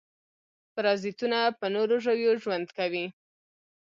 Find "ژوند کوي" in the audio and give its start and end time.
2.41-3.05